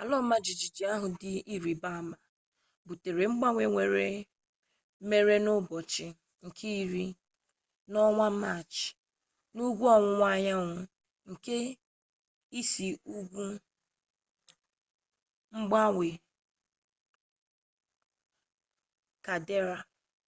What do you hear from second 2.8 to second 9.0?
butere mgbanwe mere n'ụbọchị nke iri n'ọnwa maachị